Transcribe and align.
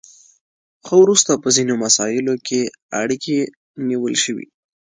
خو 0.85 0.93
وروسته 1.05 1.31
په 1.43 1.49
ځینو 1.55 1.73
مساییلو 1.83 2.35
کې 2.47 2.61
اړیکې 3.01 3.37
نیول 3.89 4.15
شوي 4.23 4.47